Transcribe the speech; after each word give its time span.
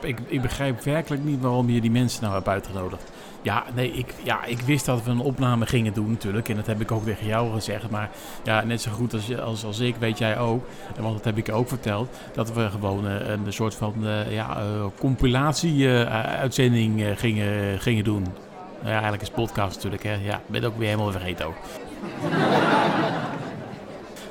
Ik, 0.00 0.18
ik 0.26 0.42
begrijp 0.42 0.82
werkelijk 0.82 1.24
niet 1.24 1.40
waarom 1.40 1.70
je 1.70 1.80
die 1.80 1.90
mensen 1.90 2.22
nou 2.22 2.34
hebt 2.34 2.48
uitgenodigd. 2.48 3.12
Ja, 3.42 3.64
nee, 3.74 3.92
ik, 3.92 4.14
ja, 4.22 4.44
ik 4.44 4.60
wist 4.60 4.86
dat 4.86 5.04
we 5.04 5.10
een 5.10 5.20
opname 5.20 5.66
gingen 5.66 5.92
doen 5.92 6.10
natuurlijk. 6.10 6.48
En 6.48 6.56
dat 6.56 6.66
heb 6.66 6.80
ik 6.80 6.92
ook 6.92 7.04
tegen 7.04 7.26
jou 7.26 7.52
gezegd. 7.52 7.90
Maar 7.90 8.10
ja, 8.44 8.64
net 8.64 8.80
zo 8.80 8.90
goed 8.90 9.12
als, 9.12 9.38
als, 9.38 9.64
als 9.64 9.78
ik, 9.78 9.96
weet 9.96 10.18
jij 10.18 10.38
ook. 10.38 10.64
Want 11.00 11.14
dat 11.14 11.24
heb 11.24 11.36
ik 11.36 11.52
ook 11.52 11.68
verteld. 11.68 12.18
Dat 12.32 12.52
we 12.52 12.70
gewoon 12.70 13.06
uh, 13.06 13.28
een 13.28 13.52
soort 13.52 13.74
van 13.74 13.94
uh, 14.02 14.32
ja, 14.32 14.62
uh, 14.62 14.84
compilatie-uitzending 14.98 17.04
gingen, 17.16 17.80
gingen 17.80 18.04
doen. 18.04 18.26
Ja, 18.84 18.90
eigenlijk 18.90 19.22
is 19.22 19.30
podcast 19.30 19.74
natuurlijk. 19.74 20.02
Hè. 20.02 20.14
Ja, 20.14 20.40
ben 20.46 20.64
ook 20.64 20.78
weer 20.78 20.88
helemaal 20.88 21.12
vergeten 21.12 21.46
ook. 21.46 21.56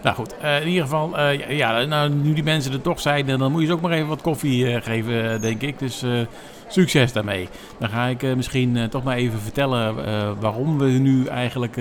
Nou 0.04 0.16
goed, 0.16 0.36
uh, 0.43 0.61
in 0.61 0.68
ieder 0.68 0.84
geval, 0.84 1.20
uh, 1.20 1.57
ja, 1.57 1.84
nou, 1.84 2.09
nu 2.09 2.34
die 2.34 2.43
mensen 2.43 2.71
er 2.71 2.82
toch 2.82 3.00
zijn, 3.00 3.25
dan 3.25 3.51
moet 3.51 3.61
je 3.61 3.68
ze 3.68 3.74
ook 3.74 3.82
maar 3.82 3.92
even 3.92 4.07
wat 4.07 4.21
koffie 4.21 4.65
uh, 4.65 4.78
geven, 4.82 5.41
denk 5.41 5.61
ik. 5.61 5.79
Dus 5.79 6.04
succes 6.68 7.14
daarmee. 7.14 7.50
Dan 7.79 7.89
ga 7.89 8.05
ik 8.05 8.36
misschien 8.36 8.89
toch 8.89 9.04
maar 9.04 9.15
even 9.15 9.39
vertellen 9.39 9.96
waarom 10.39 10.77
we 10.77 10.86
nu 10.86 11.25
eigenlijk 11.25 11.75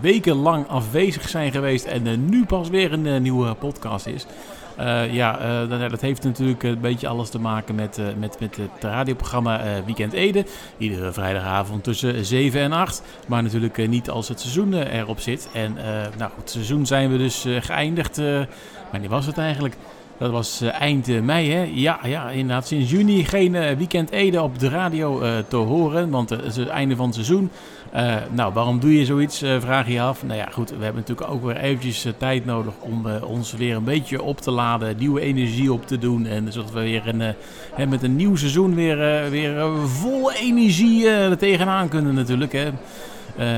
wekenlang 0.00 0.68
afwezig 0.68 1.28
zijn 1.28 1.52
geweest 1.52 1.84
en 1.84 2.28
nu 2.28 2.44
pas 2.44 2.68
weer 2.68 2.92
een 2.92 3.22
nieuwe 3.22 3.54
podcast 3.54 4.06
is. 4.06 4.26
Uh, 4.80 5.14
ja, 5.14 5.62
uh, 5.64 5.90
dat 5.90 6.00
heeft 6.00 6.24
natuurlijk 6.24 6.62
een 6.62 6.80
beetje 6.80 7.08
alles 7.08 7.30
te 7.30 7.38
maken 7.38 7.74
met, 7.74 7.98
uh, 7.98 8.06
met, 8.18 8.40
met 8.40 8.56
het 8.56 8.70
radioprogramma 8.84 9.60
Weekend 9.84 10.12
Ede. 10.12 10.44
Iedere 10.78 11.12
vrijdagavond 11.12 11.84
tussen 11.84 12.24
7 12.24 12.60
en 12.60 12.72
8. 12.72 13.02
Maar 13.26 13.42
natuurlijk 13.42 13.88
niet 13.88 14.10
als 14.10 14.28
het 14.28 14.40
seizoen 14.40 14.74
erop 14.74 15.20
zit. 15.20 15.48
En 15.52 15.76
nou 16.18 16.30
het 16.36 16.50
seizoen 16.50 16.86
zijn 16.86 17.10
we 17.10 17.18
dus 17.18 17.46
geëindigd. 17.60 18.16
wanneer 18.90 19.08
was 19.08 19.26
het 19.26 19.38
eigenlijk? 19.38 19.76
Dat 20.18 20.30
was 20.30 20.60
eind 20.60 21.22
mei, 21.22 21.52
hè? 21.52 21.70
Ja, 21.74 21.98
ja, 22.02 22.30
inderdaad. 22.30 22.66
Sinds 22.66 22.90
juni 22.90 23.24
geen 23.24 23.52
Weekend 23.52 24.10
Ede 24.10 24.42
op 24.42 24.58
de 24.58 24.68
radio 24.68 25.22
te 25.48 25.56
horen. 25.56 26.10
Want 26.10 26.30
het 26.30 26.44
is 26.44 26.56
het 26.56 26.68
einde 26.68 26.96
van 26.96 27.06
het 27.06 27.14
seizoen. 27.14 27.50
Nou, 28.30 28.52
waarom 28.52 28.80
doe 28.80 28.98
je 28.98 29.04
zoiets, 29.04 29.38
vraag 29.38 29.88
je 29.88 30.00
af. 30.00 30.24
Nou 30.24 30.38
ja, 30.38 30.48
goed, 30.52 30.70
we 30.70 30.84
hebben 30.84 31.02
natuurlijk 31.06 31.30
ook 31.30 31.44
weer 31.44 31.56
eventjes 31.56 32.06
tijd 32.18 32.44
nodig 32.44 32.72
om 32.80 33.06
ons 33.06 33.52
weer 33.52 33.76
een 33.76 33.84
beetje 33.84 34.22
op 34.22 34.40
te 34.40 34.50
laden, 34.50 34.96
nieuwe 34.98 35.20
energie 35.20 35.72
op 35.72 35.86
te 35.86 35.98
doen. 35.98 36.26
En 36.26 36.52
zodat 36.52 36.72
we 36.72 36.80
weer 36.80 37.02
een, 37.08 37.88
met 37.88 38.02
een 38.02 38.16
nieuw 38.16 38.36
seizoen 38.36 38.74
weer, 38.74 39.30
weer 39.30 39.78
vol 39.88 40.32
energie 40.32 41.08
er 41.08 41.38
tegenaan 41.38 41.88
kunnen 41.88 42.14
natuurlijk. 42.14 42.52
Hè. 42.52 42.72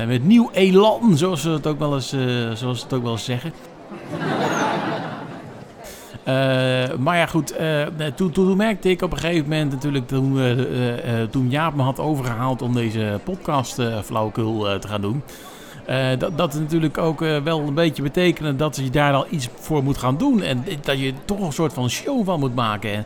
met 0.05 0.25
nieuw 0.25 0.49
elan, 0.53 1.17
zoals 1.17 1.41
ze 1.41 1.49
het 1.49 1.67
ook 1.67 1.79
wel 1.79 1.93
eens, 1.93 2.15
zoals 2.53 2.83
het 2.83 2.93
ook 2.93 3.03
wel 3.03 3.11
eens 3.11 3.25
zeggen. 3.25 3.53
Uh, 6.29 6.97
maar 6.97 7.17
ja, 7.17 7.25
goed, 7.25 7.59
uh, 7.59 7.85
toen, 8.15 8.31
toen, 8.31 8.57
merkte 8.57 8.89
ik 8.89 9.01
op 9.01 9.11
een 9.11 9.17
gegeven 9.17 9.49
moment 9.49 9.71
natuurlijk, 9.71 10.07
toen, 10.07 10.39
toen 11.29 11.49
Jaap 11.49 11.75
me 11.75 11.81
had 11.81 11.99
overgehaald 11.99 12.61
om 12.61 12.73
deze 12.73 13.19
podcast 13.23 13.81
flauwekul 14.03 14.79
te 14.79 14.87
gaan 14.87 15.01
doen. 15.01 15.23
Dat, 16.17 16.37
dat 16.37 16.53
natuurlijk 16.53 16.97
ook 16.97 17.19
wel 17.19 17.59
een 17.59 17.73
beetje 17.73 18.03
betekent 18.03 18.59
dat 18.59 18.75
je 18.75 18.89
daar 18.89 19.13
al 19.13 19.25
iets 19.29 19.49
voor 19.59 19.83
moet 19.83 19.97
gaan 19.97 20.17
doen. 20.17 20.41
En 20.41 20.63
dat 20.81 20.99
je 20.99 21.13
toch 21.25 21.39
een 21.39 21.53
soort 21.53 21.73
van 21.73 21.89
show 21.89 22.25
van 22.25 22.39
moet 22.39 22.55
maken. 22.55 23.05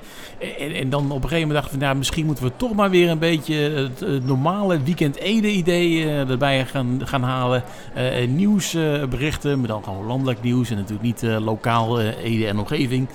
En, 0.59 0.73
en, 0.73 0.89
dan 0.89 1.03
op 1.03 1.23
een 1.23 1.29
gegeven 1.29 1.47
moment 1.47 1.59
dachten 1.59 1.79
we, 1.79 1.85
nou, 1.85 1.97
misschien 1.97 2.25
moeten 2.25 2.43
we 2.43 2.51
toch 2.57 2.73
maar 2.73 2.89
weer 2.89 3.09
een 3.09 3.19
beetje 3.19 3.55
het, 3.55 4.25
normale 4.25 4.81
weekend 4.83 5.15
Ede 5.15 5.51
idee 5.51 6.09
erbij 6.09 6.65
gaan, 6.65 7.01
gaan 7.03 7.23
halen. 7.23 7.63
nieuwsberichten, 8.27 9.59
maar 9.59 9.67
dan 9.67 9.83
gewoon 9.83 10.05
landelijk 10.05 10.41
nieuws 10.41 10.69
en 10.69 10.75
natuurlijk 10.75 11.03
niet 11.03 11.21
lokaal 11.39 12.01
Ede 12.01 12.47
en 12.47 12.59
omgeving. 12.59 13.07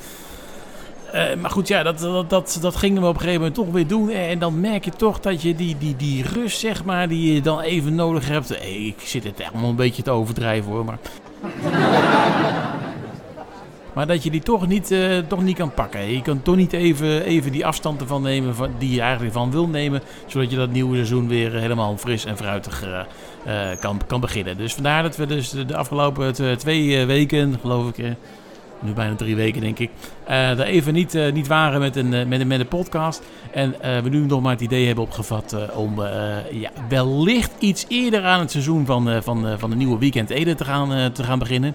Uh, 1.14 1.34
maar 1.41 1.51
goed, 1.51 1.69
ja, 1.69 1.83
dat, 1.83 1.98
dat, 1.98 2.31
dat, 2.31 2.59
dat 2.61 2.77
gingen 2.77 3.03
we 3.03 3.09
op 3.09 3.14
een 3.14 3.20
gegeven 3.20 3.41
moment 3.41 3.59
toch 3.59 3.70
weer 3.70 3.87
doen. 3.87 4.11
En 4.11 4.39
dan 4.39 4.61
merk 4.61 4.84
je 4.84 4.91
toch 4.91 5.20
dat 5.20 5.42
je 5.42 5.55
die, 5.55 5.77
die, 5.78 5.97
die 5.97 6.23
rust, 6.23 6.59
zeg 6.59 6.84
maar, 6.84 7.09
die 7.09 7.34
je 7.34 7.41
dan 7.41 7.60
even 7.60 7.94
nodig 7.94 8.28
hebt. 8.28 8.49
Hey, 8.49 8.87
ik 8.87 9.00
zit 9.00 9.25
het 9.25 9.43
allemaal 9.53 9.71
een 9.71 9.77
beetje 9.77 10.03
te 10.03 10.10
overdrijven 10.10 10.72
hoor, 10.72 10.84
maar... 10.84 10.99
maar 13.94 14.06
dat 14.06 14.22
je 14.22 14.31
die 14.31 14.43
toch 14.43 14.66
niet, 14.66 14.91
uh, 14.91 15.19
toch 15.19 15.43
niet 15.43 15.56
kan 15.56 15.75
pakken. 15.75 16.12
Je 16.12 16.22
kan 16.22 16.43
toch 16.43 16.56
niet 16.56 16.72
even, 16.72 17.22
even 17.22 17.53
die 17.53 17.66
afstand 17.66 18.00
ervan 18.00 18.22
nemen 18.22 18.54
van, 18.54 18.71
die 18.78 18.94
je 18.94 19.00
eigenlijk 19.00 19.33
van 19.33 19.50
wil 19.50 19.69
nemen. 19.69 20.03
Zodat 20.27 20.50
je 20.50 20.56
dat 20.56 20.71
nieuwe 20.71 20.94
seizoen 20.94 21.28
weer 21.28 21.53
helemaal 21.53 21.97
fris 21.97 22.25
en 22.25 22.37
fruitig 22.37 22.84
kan, 23.81 24.00
kan 24.06 24.21
beginnen. 24.21 24.56
Dus 24.56 24.75
vandaar 24.75 25.03
dat 25.03 25.16
we 25.16 25.27
dus 25.27 25.50
de 25.50 25.77
afgelopen 25.77 26.59
twee 26.59 27.06
weken, 27.06 27.59
geloof 27.60 27.88
ik 27.88 28.16
nu 28.81 28.93
bijna 28.93 29.15
drie 29.15 29.37
weken 29.37 29.61
denk 29.61 29.78
ik, 29.78 29.91
uh, 30.28 30.50
er 30.50 30.61
even 30.61 30.94
niet, 30.94 31.15
uh, 31.15 31.33
niet 31.33 31.47
waren 31.47 31.81
met 31.81 31.97
een, 31.97 32.12
uh, 32.12 32.27
met, 32.27 32.41
een, 32.41 32.47
met 32.47 32.61
een 32.61 32.69
podcast. 32.69 33.22
En 33.53 33.75
we 34.03 34.09
nu 34.09 34.27
nog 34.27 34.43
maar 34.43 34.53
het 34.53 34.61
idee 34.61 34.87
hebben 34.87 35.05
opgevat 35.05 35.56
om 35.75 36.00
ja, 36.53 36.71
wellicht 36.89 37.50
iets 37.59 37.84
eerder 37.89 38.25
aan 38.25 38.41
het 38.41 38.50
seizoen 38.50 38.87
van, 38.87 39.22
van, 39.22 39.59
van 39.59 39.71
de 39.71 39.77
nieuwe 39.77 39.99
Weekend 39.99 40.31
Ede 40.31 40.55
te 40.55 40.65
gaan, 40.65 41.12
te 41.12 41.25
gaan 41.25 41.39
beginnen. 41.39 41.75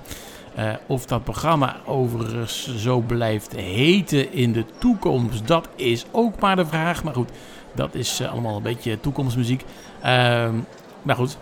of 0.87 1.05
dat 1.05 1.23
programma 1.23 1.77
overigens 1.85 2.75
zo 2.77 2.99
blijft 2.99 3.55
heten 3.55 4.33
in 4.33 4.51
de 4.51 4.65
toekomst, 4.79 5.47
dat 5.47 5.69
is 5.75 6.05
ook 6.11 6.39
maar 6.39 6.55
de 6.55 6.65
vraag. 6.65 7.03
Maar 7.03 7.13
goed, 7.13 7.29
dat 7.75 7.95
is 7.95 8.21
allemaal 8.21 8.55
een 8.55 8.63
beetje 8.63 8.99
toekomstmuziek. 8.99 9.63
Ehm, 10.01 10.55
maar 11.01 11.15
goed, 11.15 11.37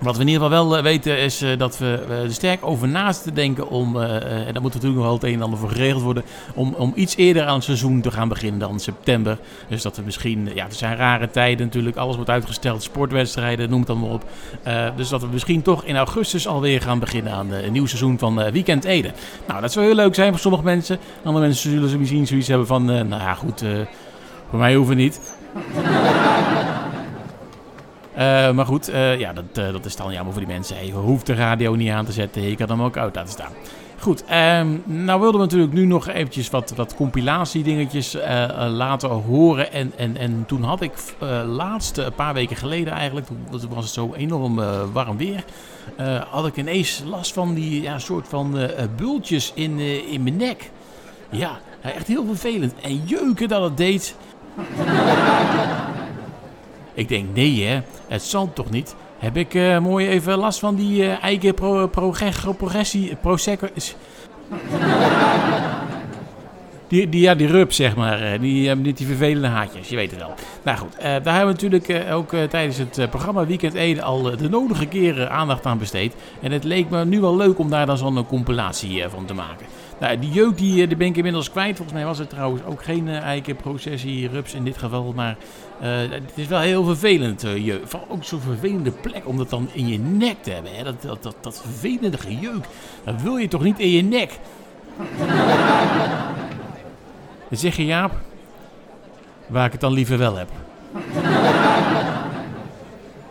wat 0.00 0.14
we 0.16 0.20
in 0.20 0.28
ieder 0.28 0.42
geval 0.42 0.66
wel 0.66 0.76
eh, 0.76 0.82
weten 0.82 1.18
is 1.18 1.42
uh, 1.42 1.58
dat 1.58 1.78
we 1.78 2.04
er 2.08 2.32
sterk 2.32 2.66
over 2.66 2.88
naast 2.88 3.22
te 3.22 3.32
denken 3.32 3.68
om, 3.68 3.96
uh, 3.96 4.02
en 4.46 4.52
daar 4.52 4.62
moet 4.62 4.74
natuurlijk 4.74 4.94
nog 4.94 5.04
wel 5.04 5.12
het 5.12 5.22
een 5.22 5.34
en 5.34 5.42
ander 5.42 5.58
voor 5.58 5.70
geregeld 5.70 6.02
worden, 6.02 6.22
om, 6.54 6.74
om 6.78 6.92
iets 6.94 7.16
eerder 7.16 7.44
aan 7.44 7.54
het 7.54 7.64
seizoen 7.64 8.00
te 8.00 8.10
gaan 8.10 8.28
beginnen 8.28 8.60
dan 8.60 8.80
september. 8.80 9.38
Dus 9.68 9.82
dat 9.82 9.96
we 9.96 10.02
misschien, 10.02 10.50
ja, 10.54 10.64
het 10.64 10.76
zijn 10.76 10.96
rare 10.96 11.30
tijden 11.30 11.66
natuurlijk, 11.66 11.96
alles 11.96 12.14
wordt 12.14 12.30
uitgesteld, 12.30 12.82
sportwedstrijden, 12.82 13.70
noem 13.70 13.78
het 13.78 13.88
dan 13.88 14.00
maar 14.00 14.10
op. 14.10 14.24
dus 14.96 15.08
dat 15.08 15.20
we 15.20 15.28
misschien 15.32 15.62
toch 15.62 15.84
in 15.84 15.96
augustus 15.96 16.46
alweer 16.46 16.80
gaan 16.80 16.98
beginnen 16.98 17.32
aan 17.32 17.52
een 17.52 17.72
nieuw 17.72 17.86
seizoen 17.86 18.18
van 18.18 18.50
Weekend 18.50 18.84
Ede. 18.84 19.12
Nou, 19.46 19.60
dat 19.60 19.72
zou 19.72 19.86
heel 19.86 19.94
leuk 19.94 20.14
zijn 20.14 20.30
voor 20.30 20.40
sommige 20.40 20.64
mensen. 20.64 20.98
Andere 21.24 21.44
mensen 21.44 21.70
zullen 21.70 21.88
ze 21.88 21.98
misschien 21.98 22.26
zoiets 22.26 22.48
hebben 22.48 22.66
van, 22.66 22.84
nou 22.84 23.08
ja 23.08 23.34
goed, 23.34 23.64
voor 24.50 24.58
mij 24.58 24.74
hoeven 24.74 24.96
niet. 24.96 25.20
Uh, 28.14 28.50
maar 28.50 28.66
goed, 28.66 28.90
uh, 28.90 29.18
ja, 29.18 29.32
dat, 29.32 29.44
uh, 29.58 29.72
dat 29.72 29.84
is 29.84 29.96
dan 29.96 30.12
jammer 30.12 30.32
voor 30.32 30.42
die 30.44 30.52
mensen. 30.52 30.86
je 30.86 30.92
hoeft 30.92 31.26
de 31.26 31.34
radio 31.34 31.74
niet 31.74 31.90
aan 31.90 32.04
te 32.04 32.12
zetten. 32.12 32.42
Je 32.42 32.56
kan 32.56 32.68
hem 32.68 32.82
ook 32.82 32.96
uit 32.96 33.14
laten 33.14 33.32
staan. 33.32 33.52
Goed, 33.98 34.24
um, 34.32 34.82
nou 34.84 35.20
wilden 35.20 35.40
we 35.40 35.46
natuurlijk 35.46 35.72
nu 35.72 35.84
nog 35.86 36.08
eventjes 36.08 36.50
wat, 36.50 36.72
wat 36.76 36.94
compilatiedingetjes 36.94 38.16
laten 38.68 39.08
horen. 39.08 39.72
En, 39.72 39.92
en, 39.96 40.16
en 40.16 40.44
toen 40.46 40.62
had 40.62 40.80
ik 40.80 40.92
laatst, 41.46 41.96
een 41.96 42.14
paar 42.14 42.34
weken 42.34 42.56
geleden 42.56 42.92
eigenlijk, 42.92 43.26
toen 43.26 43.68
was 43.68 43.84
het 43.84 43.94
zo 43.94 44.14
enorm 44.16 44.60
warm 44.92 45.16
weer, 45.16 45.44
had 46.30 46.46
ik 46.46 46.56
ineens 46.56 47.02
last 47.06 47.32
van 47.32 47.54
die 47.54 47.82
ja, 47.82 47.98
soort 47.98 48.28
van 48.28 48.58
bultjes 48.96 49.52
in, 49.54 49.78
in 50.08 50.22
mijn 50.22 50.36
nek. 50.36 50.70
Ja, 51.30 51.58
echt 51.82 52.06
heel 52.06 52.24
vervelend. 52.26 52.74
En 52.82 53.02
jeuken 53.04 53.48
dat 53.48 53.62
het 53.62 53.76
deed. 53.76 54.16
Ik 56.94 57.08
denk, 57.08 57.34
nee 57.34 57.64
hè, 57.64 57.80
het 58.08 58.22
zal 58.22 58.52
toch 58.52 58.70
niet. 58.70 58.94
Heb 59.18 59.36
ik 59.36 59.54
uh, 59.54 59.78
mooi 59.78 60.08
even 60.08 60.38
last 60.38 60.58
van 60.58 60.74
die 60.74 61.02
uh, 61.02 61.22
eigen 61.22 61.54
pro, 61.54 61.90
progressie, 62.56 63.16
prosecco... 63.16 63.68
Die, 66.88 67.08
die, 67.08 67.20
ja, 67.20 67.34
die 67.34 67.46
rup, 67.46 67.72
zeg 67.72 67.96
maar. 67.96 68.20
Eh, 68.20 68.40
die 68.40 68.74
niet 68.74 68.96
die 68.96 69.06
vervelende 69.06 69.48
haatjes, 69.48 69.88
je 69.88 69.96
weet 69.96 70.10
het 70.10 70.20
wel. 70.20 70.34
Nou 70.62 70.78
goed, 70.78 71.00
daar 71.00 71.34
hebben 71.36 71.56
we 71.56 71.68
natuurlijk 71.68 72.12
ook 72.12 72.30
tijdens 72.50 72.76
het 72.76 73.10
programma 73.10 73.46
Weekend 73.46 73.74
Ede 73.74 74.02
al 74.02 74.22
de 74.22 74.48
nodige 74.48 74.86
keren 74.86 75.30
aandacht 75.30 75.66
aan 75.66 75.78
besteed. 75.78 76.14
En 76.40 76.52
het 76.52 76.64
leek 76.64 76.90
me 76.90 77.04
nu 77.04 77.20
wel 77.20 77.36
leuk 77.36 77.58
om 77.58 77.70
daar 77.70 77.86
dan 77.86 77.98
zo'n 77.98 78.26
compilatie 78.26 79.04
van 79.08 79.24
te 79.24 79.34
maken. 79.34 79.66
Nou, 80.00 80.18
die 80.18 80.30
jeuk 80.30 80.58
die, 80.58 80.86
die 80.86 80.96
ben 80.96 81.06
ik 81.06 81.16
inmiddels 81.16 81.50
kwijt. 81.50 81.76
Volgens 81.76 81.96
mij 81.96 82.06
was 82.06 82.18
het 82.18 82.30
trouwens 82.30 82.64
ook 82.64 82.84
geen 82.84 83.08
eikenprocessie 83.08 84.28
rups 84.28 84.54
in 84.54 84.64
dit 84.64 84.78
geval. 84.78 85.12
Maar 85.12 85.36
het 85.78 86.32
is 86.34 86.46
wel 86.46 86.60
heel 86.60 86.84
vervelend, 86.84 87.40
jeuk. 87.40 87.80
Vooral 87.84 88.08
ook 88.10 88.24
zo'n 88.24 88.40
vervelende 88.40 88.90
plek 88.90 89.28
om 89.28 89.36
dat 89.36 89.50
dan 89.50 89.68
in 89.72 89.88
je 89.88 89.98
nek 89.98 90.42
te 90.42 90.50
hebben. 90.50 90.74
Hè? 90.74 90.84
Dat, 90.84 91.02
dat, 91.02 91.22
dat, 91.22 91.36
dat 91.40 91.60
vervelende 91.60 92.18
gejeuk. 92.18 92.64
Dat 93.04 93.22
wil 93.22 93.36
je 93.36 93.48
toch 93.48 93.62
niet 93.62 93.78
in 93.78 93.90
je 93.90 94.02
nek? 94.02 94.38
Zeg 97.50 97.76
je 97.76 97.84
Jaap, 97.84 98.12
waar 99.46 99.66
ik 99.66 99.72
het 99.72 99.80
dan 99.80 99.92
liever 99.92 100.18
wel 100.18 100.36
heb. 100.36 100.48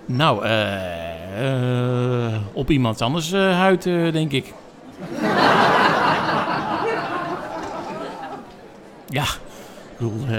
nou, 0.05 0.45
eh 0.45 1.01
uh, 1.41 2.35
op 2.53 2.69
iemands 2.69 3.01
anders 3.01 3.33
uh, 3.33 3.57
huid, 3.57 3.85
uh, 3.85 4.11
denk 4.11 4.31
ik. 4.31 4.53
Ja, 9.13 9.25
ik 9.93 10.09
bedoel, 10.09 10.35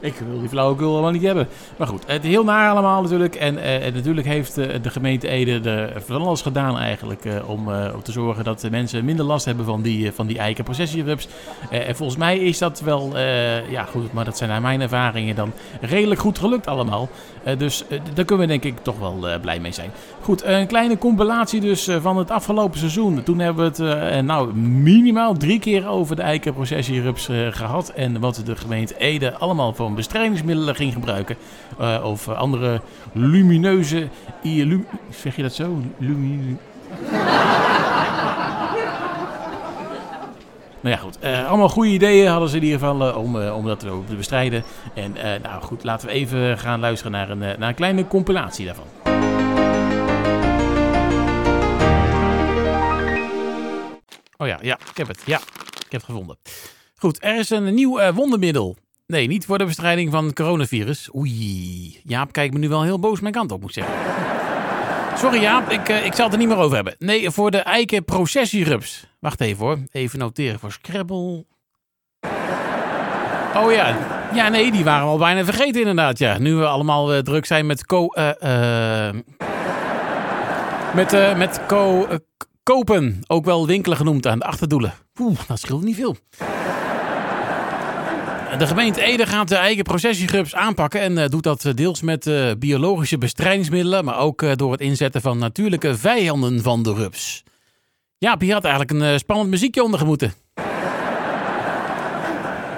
Ik 0.00 0.14
wil 0.28 0.40
die 0.40 0.48
flauwekul 0.48 0.92
allemaal 0.92 1.10
niet 1.10 1.22
hebben. 1.22 1.48
Maar 1.76 1.86
goed, 1.86 2.02
het 2.06 2.22
heel 2.22 2.44
naar 2.44 2.70
allemaal 2.70 3.02
natuurlijk. 3.02 3.34
En, 3.34 3.58
eh, 3.58 3.92
natuurlijk 3.94 4.26
heeft 4.26 4.58
eh, 4.58 4.82
de 4.82 4.90
gemeente 4.90 5.28
Ede 5.28 5.70
er 5.70 6.02
van 6.02 6.22
alles 6.22 6.42
gedaan 6.42 6.78
eigenlijk... 6.78 7.24
eh, 7.24 7.48
om, 7.48 7.72
eh, 7.72 7.94
om 7.94 8.02
te 8.02 8.12
zorgen 8.12 8.44
dat 8.44 8.60
de 8.60 8.70
mensen 8.70 9.04
minder 9.04 9.24
last 9.24 9.44
hebben 9.44 9.64
van 9.64 9.82
die, 9.82 10.06
eh, 10.06 10.12
van 10.12 10.26
die 10.26 10.38
eikenprocessierups. 10.38 11.28
Eh, 11.70 11.88
en 11.88 11.96
volgens 11.96 12.18
mij 12.18 12.38
is 12.38 12.58
dat 12.58 12.80
wel, 12.80 13.16
eh, 13.16 13.70
ja 13.70 13.84
goed, 13.84 14.12
maar 14.12 14.24
dat 14.24 14.36
zijn 14.36 14.50
naar 14.50 14.60
mijn 14.60 14.80
ervaringen 14.80 15.36
dan 15.36 15.52
redelijk 15.80 16.20
goed 16.20 16.38
gelukt 16.38 16.66
allemaal. 16.66 17.08
Eh, 17.44 17.58
dus 17.58 17.84
eh, 17.88 18.00
daar 18.14 18.24
kunnen 18.24 18.46
we 18.46 18.52
denk 18.52 18.64
ik 18.74 18.82
toch 18.82 18.98
wel 18.98 19.28
eh, 19.28 19.40
blij 19.40 19.60
mee 19.60 19.72
zijn. 19.72 19.90
Goed, 20.20 20.44
een 20.44 20.66
kleine 20.66 20.98
compilatie 20.98 21.60
dus 21.60 21.88
eh, 21.88 21.96
van 22.00 22.16
het 22.16 22.30
afgelopen 22.30 22.78
seizoen. 22.78 23.22
Toen 23.22 23.38
hebben 23.38 23.72
we 23.72 23.82
het 23.82 24.10
eh, 24.12 24.18
nou 24.22 24.54
minimaal 24.56 25.34
drie 25.34 25.58
keer 25.58 25.88
over 25.88 26.16
de 26.16 26.22
eikenprocessierups 26.22 27.28
eh, 27.28 27.36
gehad. 27.50 27.88
En 27.88 28.20
wat 28.20 28.42
de 28.44 28.56
gemeente 28.56 28.94
Ede 29.00 29.34
allemaal 29.34 29.74
voor 29.74 29.92
bestrijdingsmiddelen 29.92 30.74
ging 30.74 30.92
gebruiken. 30.92 31.36
Eh, 31.78 32.00
of 32.04 32.28
andere 32.28 32.80
lumineuze... 33.12 34.08
zeg 35.10 35.36
je 35.36 35.42
dat 35.42 35.52
zo? 35.52 35.82
Lumi... 35.98 36.56
Nou 40.80 40.94
ja, 40.94 41.00
goed. 41.00 41.18
Eh, 41.18 41.48
allemaal 41.48 41.68
goede 41.68 41.90
ideeën 41.90 42.28
hadden 42.30 42.48
ze 42.48 42.56
in 42.56 42.62
ieder 42.62 42.78
geval 42.78 43.08
eh, 43.08 43.16
om, 43.16 43.36
om 43.36 43.66
dat 43.66 43.80
te 43.80 44.16
bestrijden. 44.16 44.64
En 44.94 45.14
nou 45.42 45.62
goed, 45.62 45.84
laten 45.84 46.08
we 46.08 46.14
even 46.14 46.58
gaan 46.58 46.80
luisteren 46.80 47.12
naar 47.12 47.30
een, 47.30 47.38
naar 47.38 47.68
een 47.68 47.74
kleine 47.74 48.06
compilatie 48.06 48.66
daarvan. 48.66 48.86
Oh 54.36 54.46
ja, 54.46 54.58
ja, 54.62 54.78
ik 54.90 54.96
heb 54.96 55.08
het. 55.08 55.22
Ja, 55.26 55.38
ik 55.38 55.92
heb 55.92 56.00
het 56.00 56.04
gevonden. 56.04 56.38
Goed, 56.96 57.24
er 57.24 57.38
is 57.38 57.50
een 57.50 57.74
nieuw 57.74 58.12
wondermiddel. 58.12 58.76
Nee, 59.10 59.26
niet 59.26 59.44
voor 59.44 59.58
de 59.58 59.64
bestrijding 59.64 60.10
van 60.10 60.24
het 60.24 60.34
coronavirus. 60.34 61.14
Oei, 61.16 62.00
Jaap 62.04 62.32
kijkt 62.32 62.52
me 62.54 62.58
nu 62.58 62.68
wel 62.68 62.82
heel 62.82 62.98
boos 62.98 63.20
mijn 63.20 63.34
kant 63.34 63.52
op, 63.52 63.60
moet 63.60 63.76
ik 63.76 63.84
zeggen. 63.84 63.94
Sorry 65.20 65.40
Jaap, 65.40 65.70
ik, 65.70 65.88
eh, 65.88 66.04
ik 66.04 66.14
zal 66.14 66.24
het 66.24 66.32
er 66.32 66.38
niet 66.38 66.48
meer 66.48 66.56
over 66.56 66.74
hebben. 66.74 66.94
Nee, 66.98 67.30
voor 67.30 67.50
de 67.50 67.58
eiken 67.58 68.04
processierups. 68.04 69.06
Wacht 69.18 69.40
even 69.40 69.64
hoor, 69.64 69.78
even 69.90 70.18
noteren 70.18 70.58
voor 70.58 70.72
Scrabble. 70.72 71.44
Oh 73.56 73.72
ja, 73.72 73.96
ja 74.34 74.48
nee, 74.48 74.72
die 74.72 74.84
waren 74.84 75.04
we 75.04 75.10
al 75.10 75.18
bijna 75.18 75.44
vergeten 75.44 75.80
inderdaad. 75.80 76.18
Ja, 76.18 76.38
nu 76.38 76.54
we 76.54 76.66
allemaal 76.66 77.12
eh, 77.12 77.18
druk 77.18 77.46
zijn 77.46 77.66
met 77.66 77.86
co... 77.86 78.06
eh, 78.06 79.10
met, 80.94 81.36
met 81.36 81.60
kopen, 82.62 83.20
ook 83.26 83.44
wel 83.44 83.66
winkelen 83.66 83.96
genoemd 83.96 84.26
aan 84.26 84.38
de 84.38 84.44
achterdoelen. 84.44 84.92
Oeh, 85.20 85.38
dat 85.46 85.60
scheelt 85.60 85.82
niet 85.82 85.96
veel. 85.96 86.16
De 88.58 88.66
gemeente 88.66 89.02
Ede 89.02 89.26
gaat 89.26 89.48
de 89.48 89.56
eigen 89.56 89.84
processierups 89.84 90.54
aanpakken 90.54 91.00
en 91.00 91.18
eh, 91.18 91.28
doet 91.28 91.42
dat 91.42 91.64
eh, 91.64 91.74
deels 91.74 92.02
met 92.02 92.26
eh, 92.26 92.50
biologische 92.58 93.18
bestrijdingsmiddelen, 93.18 94.04
maar 94.04 94.18
ook 94.18 94.58
door 94.58 94.72
het 94.72 94.80
inzetten 94.80 95.20
van 95.20 95.38
natuurlijke 95.38 95.96
vijanden 95.96 96.62
van 96.62 96.82
de 96.82 96.94
rups. 96.94 97.42
Ja, 98.18 98.36
hier 98.38 98.52
had 98.52 98.64
eigenlijk 98.64 99.00
een 99.00 99.18
spannend 99.18 99.50
muziekje 99.50 99.82
onder 99.82 100.06
moeten. 100.06 100.32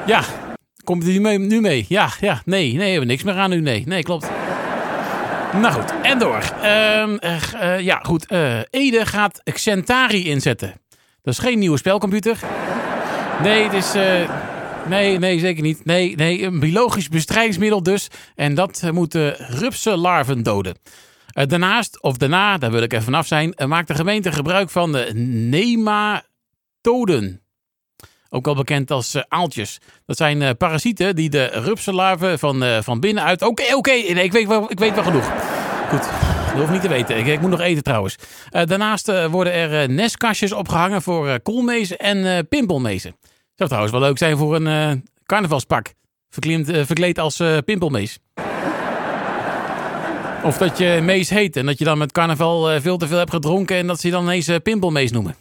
Ja, 0.06 0.22
komt 0.84 1.06
u 1.06 1.18
nu 1.38 1.60
mee? 1.60 1.84
Ja, 1.88 2.10
ja, 2.20 2.42
nee, 2.44 2.72
nee, 2.72 2.90
hebben 2.90 3.00
we 3.00 3.12
niks 3.12 3.22
meer 3.22 3.34
aan 3.34 3.50
nu, 3.50 3.60
nee. 3.60 3.82
Nee, 3.86 4.02
klopt. 4.02 4.30
Nou 5.52 5.72
goed, 5.72 5.94
en 6.02 6.18
door. 6.18 6.42
Ehm, 6.62 7.16
eh, 7.16 7.52
eh, 7.60 7.80
ja, 7.80 8.00
goed. 8.02 8.30
Ede 8.70 9.06
gaat 9.06 9.40
Xentari 9.44 10.28
inzetten. 10.28 10.74
Dat 11.22 11.34
is 11.34 11.38
geen 11.38 11.58
nieuwe 11.58 11.78
spelcomputer. 11.78 12.38
Nee, 13.42 13.62
het 13.62 13.72
is... 13.72 13.94
eh, 14.82 14.88
nee, 14.88 15.18
nee, 15.18 15.38
zeker 15.38 15.62
niet. 15.62 15.84
Nee, 15.84 16.16
nee, 16.16 16.42
een 16.42 16.60
biologisch 16.60 17.08
bestrijdingsmiddel 17.08 17.82
dus. 17.82 18.08
En 18.34 18.54
dat 18.54 18.80
eh, 18.84 18.90
moet 18.90 19.12
de 19.12 19.34
rupsenlarven 19.38 20.42
doden. 20.42 20.74
Eh, 21.32 21.46
daarnaast, 21.46 22.02
of 22.02 22.16
daarna, 22.16 22.58
daar 22.58 22.70
wil 22.70 22.82
ik 22.82 22.92
even 22.92 23.04
vanaf 23.04 23.26
zijn, 23.26 23.54
eh, 23.54 23.66
maakt 23.66 23.88
de 23.88 23.94
gemeente 23.94 24.32
gebruik 24.32 24.70
van 24.70 24.92
de 24.92 25.10
nematoden. 25.50 27.40
Ook 28.34 28.44
wel 28.44 28.54
bekend 28.54 28.90
als 28.90 29.14
eh, 29.14 29.22
aaltjes. 29.28 29.78
Dat 30.06 30.16
zijn 30.16 30.42
eh, 30.42 30.50
parasieten 30.58 31.16
die 31.16 31.30
de 31.30 31.44
rupsenlarven 31.44 32.38
van, 32.38 32.62
eh, 32.64 32.78
van 32.82 33.00
binnenuit... 33.00 33.42
Oké, 33.42 33.74
oké, 33.74 33.90
ik, 33.90 34.32
weet 34.32 34.46
wel, 34.46 34.70
ik 34.70 34.78
weet 34.78 34.94
wel 34.94 35.04
genoeg. 35.04 35.30
Goed, 35.88 36.00
dat 36.52 36.60
hoef 36.60 36.70
niet 36.70 36.80
te 36.80 36.88
weten. 36.88 37.18
Ik, 37.18 37.26
ik 37.26 37.40
moet 37.40 37.50
nog 37.50 37.60
eten 37.60 37.82
trouwens. 37.82 38.16
Eh, 38.50 38.66
daarnaast 38.66 39.08
eh, 39.08 39.26
worden 39.26 39.52
er 39.52 39.82
eh, 39.82 39.88
nestkastjes 39.88 40.52
opgehangen 40.52 41.02
voor 41.02 41.28
eh, 41.28 41.34
koolmezen 41.42 41.98
en 41.98 42.26
eh, 42.26 42.38
pimpelmezen. 42.48 43.16
Zou 43.54 43.68
trouwens 43.68 43.92
wel 43.92 44.00
leuk 44.00 44.18
zijn 44.18 44.36
voor 44.36 44.54
een 44.54 44.66
eh, 44.66 45.00
carnavalspak. 45.26 45.94
Verkleed, 46.30 46.68
eh, 46.68 46.84
verkleed 46.84 47.18
als 47.18 47.40
eh, 47.40 47.56
pimpelmees. 47.64 48.18
Of 50.42 50.58
dat 50.58 50.78
je 50.78 51.00
mees 51.02 51.30
heet 51.30 51.56
en 51.56 51.66
dat 51.66 51.78
je 51.78 51.84
dan 51.84 51.98
met 51.98 52.12
carnaval 52.12 52.80
veel 52.80 52.96
te 52.96 53.06
veel 53.06 53.18
hebt 53.18 53.30
gedronken 53.30 53.76
en 53.76 53.86
dat 53.86 54.00
ze 54.00 54.06
je 54.06 54.12
dan 54.12 54.22
ineens 54.22 54.50
pimpelmees 54.62 55.10
noemen. 55.10 55.34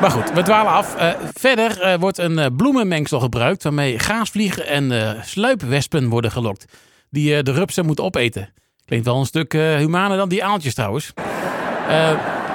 Maar 0.00 0.10
goed, 0.10 0.32
we 0.32 0.42
dwalen 0.42 0.72
af. 0.72 0.96
Verder 1.34 1.98
wordt 1.98 2.18
een 2.18 2.56
bloemenmengsel 2.56 3.20
gebruikt 3.20 3.62
waarmee 3.62 3.98
gaasvliegen 3.98 4.66
en 4.66 5.16
sluipwespen 5.24 6.08
worden 6.08 6.30
gelokt. 6.30 6.64
Die 7.08 7.42
de 7.42 7.52
rupsen 7.52 7.86
moeten 7.86 8.04
opeten. 8.04 8.52
Klinkt 8.84 9.06
wel 9.06 9.18
een 9.18 9.26
stuk 9.26 9.52
humaner 9.52 10.16
dan 10.16 10.28
die 10.28 10.44
aaltjes 10.44 10.74
trouwens. 10.74 11.12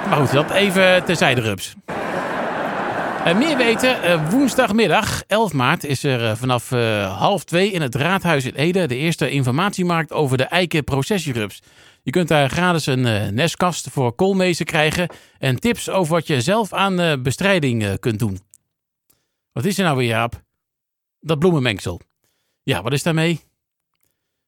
Maar 0.08 0.16
goed, 0.16 0.32
dat 0.32 0.50
even 0.50 1.04
terzijde 1.04 1.40
rups. 1.40 1.74
Eh, 3.26 3.38
meer 3.38 3.56
weten, 3.56 4.02
eh, 4.02 4.30
woensdagmiddag 4.30 5.22
11 5.26 5.52
maart 5.52 5.84
is 5.84 6.02
er 6.02 6.24
eh, 6.30 6.36
vanaf 6.36 6.70
half 7.18 7.44
twee 7.44 7.70
in 7.70 7.82
het 7.82 7.94
Raadhuis 7.94 8.44
in 8.44 8.54
Ede 8.54 8.86
de 8.86 8.96
eerste 8.96 9.30
informatiemarkt 9.30 10.12
over 10.12 10.36
de 10.36 10.44
eiken 10.44 10.84
processierups. 10.84 11.62
Je 12.02 12.10
kunt 12.10 12.28
daar 12.28 12.50
gratis 12.50 12.86
een 12.86 13.34
nestkast 13.34 13.90
voor 13.90 14.14
koolmezen 14.14 14.66
krijgen 14.66 15.08
en 15.38 15.60
tips 15.60 15.90
over 15.90 16.14
wat 16.14 16.26
je 16.26 16.40
zelf 16.40 16.72
aan 16.72 17.22
bestrijding 17.22 17.98
kunt 17.98 18.18
doen. 18.18 18.40
Wat 19.52 19.64
is 19.64 19.78
er 19.78 19.84
nou 19.84 19.96
weer, 19.96 20.08
Jaap? 20.08 20.42
Dat 21.20 21.38
bloemenmengsel. 21.38 22.00
Ja, 22.62 22.82
wat 22.82 22.92
is 22.92 23.02
daarmee? 23.02 23.40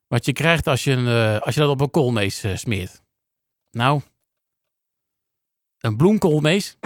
Wat 0.06 0.24
je 0.24 0.32
krijgt 0.32 0.66
als 0.66 0.84
je, 0.84 0.92
een, 0.92 1.40
als 1.40 1.54
je 1.54 1.60
dat 1.60 1.70
op 1.70 1.80
een 1.80 1.90
koolmees 1.90 2.44
smeert. 2.54 3.02
Nou, 3.70 4.00
een 5.80 5.96
bloemkoolmees. 5.96 6.76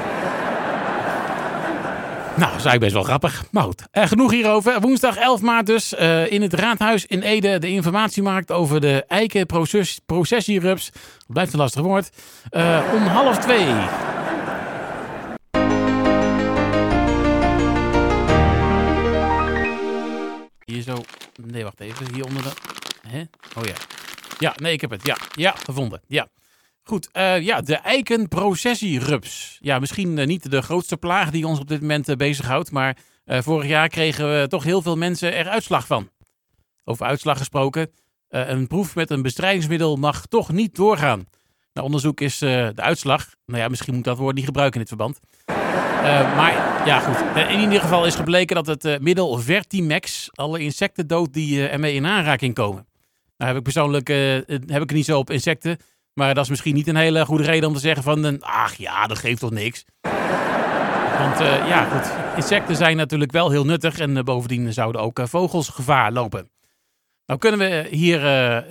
Nou, 2.36 2.50
dat 2.50 2.60
is 2.60 2.66
eigenlijk 2.66 2.80
best 2.80 2.92
wel 2.94 3.02
grappig. 3.02 3.44
Maar 3.50 3.62
goed, 3.62 3.82
eh, 3.90 4.06
genoeg 4.06 4.30
hierover. 4.30 4.80
Woensdag 4.80 5.16
11 5.16 5.40
maart 5.40 5.66
dus 5.66 5.94
eh, 5.94 6.32
in 6.32 6.42
het 6.42 6.52
Raadhuis 6.54 7.06
in 7.06 7.22
Ede 7.22 7.58
de 7.58 7.68
informatiemarkt 7.68 8.50
over 8.50 8.80
de 8.80 9.04
eiken 9.08 9.46
proces 9.46 10.00
processierups. 10.06 10.90
Dat 10.92 11.26
blijft 11.26 11.52
een 11.52 11.58
lastig 11.58 11.82
woord. 11.82 12.10
Eh, 12.50 12.80
om 12.94 13.02
half 13.02 13.38
twee. 13.38 13.66
Hier 20.64 20.82
zo. 20.82 20.96
Nee, 21.42 21.62
wacht 21.64 21.80
even. 21.80 22.06
Hieronder 22.14 22.42
dan. 22.42 22.52
Hè? 23.08 23.20
Oh 23.58 23.64
ja. 23.64 23.74
Ja, 24.38 24.54
nee, 24.56 24.72
ik 24.72 24.80
heb 24.80 24.90
het. 24.90 25.06
Ja, 25.06 25.16
ja, 25.34 25.54
gevonden. 25.64 26.00
Ja. 26.06 26.28
Goed, 26.84 27.08
eh, 27.12 27.40
ja, 27.40 27.60
de 27.60 27.76
eikenprocessierups. 27.76 29.58
Ja, 29.60 29.78
misschien 29.78 30.18
eh, 30.18 30.26
niet 30.26 30.50
de 30.50 30.62
grootste 30.62 30.96
plaag 30.96 31.30
die 31.30 31.46
ons 31.46 31.58
op 31.58 31.68
dit 31.68 31.80
moment 31.80 32.08
eh, 32.08 32.16
bezighoudt, 32.16 32.70
maar 32.70 32.96
vorig 33.26 33.68
jaar 33.68 33.88
kregen 33.88 34.40
we 34.40 34.48
toch 34.48 34.64
heel 34.64 34.82
veel 34.82 34.96
mensen 34.96 35.34
er 35.34 35.48
uitslag 35.48 35.86
van. 35.86 36.10
Over 36.84 37.06
uitslag 37.06 37.38
gesproken, 37.38 37.90
een 38.28 38.66
proef 38.66 38.94
met 38.94 39.10
een 39.10 39.22
bestrijdingsmiddel 39.22 39.96
mag 39.96 40.26
toch 40.26 40.52
niet 40.52 40.74
doorgaan. 40.74 41.28
Na 41.72 41.82
onderzoek 41.82 42.20
is 42.20 42.38
de 42.38 42.72
uitslag, 42.76 43.28
nou 43.46 43.60
ja, 43.60 43.68
misschien 43.68 43.94
moet 43.94 44.04
dat 44.04 44.18
woord 44.18 44.34
niet 44.34 44.44
gebruiken 44.44 44.80
in 44.80 44.86
dit 44.86 44.96
verband. 44.96 45.20
Maar 46.36 46.52
ja, 46.86 46.98
goed. 46.98 47.46
In 47.48 47.60
ieder 47.60 47.80
geval 47.80 48.06
is 48.06 48.14
gebleken 48.14 48.64
dat 48.64 48.66
het 48.66 49.02
middel 49.02 49.38
Vertimex 49.38 50.28
alle 50.32 50.58
insecten 50.58 51.06
doodt 51.06 51.32
die 51.32 51.68
ermee 51.68 51.94
in 51.94 52.06
aanraking 52.06 52.54
komen. 52.54 52.86
Nou 53.36 53.50
heb 53.50 53.56
ik 53.56 53.62
persoonlijk 53.62 54.08
heb 54.48 54.82
ik 54.82 54.88
het 54.88 54.92
niet 54.92 55.04
zo 55.04 55.18
op 55.18 55.30
insecten. 55.30 55.78
Maar 56.14 56.34
dat 56.34 56.44
is 56.44 56.50
misschien 56.50 56.74
niet 56.74 56.88
een 56.88 56.96
hele 56.96 57.26
goede 57.26 57.44
reden 57.44 57.68
om 57.68 57.74
te 57.74 57.80
zeggen 57.80 58.02
van... 58.02 58.40
ach 58.40 58.74
ja, 58.74 59.06
dat 59.06 59.18
geeft 59.18 59.40
toch 59.40 59.50
niks. 59.50 59.84
Want 61.18 61.40
eh, 61.40 61.68
ja, 61.68 61.84
goed. 61.84 62.12
Insecten 62.36 62.76
zijn 62.76 62.96
natuurlijk 62.96 63.32
wel 63.32 63.50
heel 63.50 63.64
nuttig. 63.64 63.98
En 63.98 64.16
eh, 64.16 64.22
bovendien 64.22 64.72
zouden 64.72 65.00
ook 65.00 65.18
eh, 65.18 65.26
vogels 65.26 65.68
gevaar 65.68 66.12
lopen. 66.12 66.50
Nou 67.26 67.40
kunnen 67.40 67.60
we 67.60 67.86
hier, 67.90 68.20